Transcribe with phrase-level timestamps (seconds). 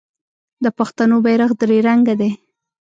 [0.63, 2.31] د پښتنو بیرغ درې رنګه دی.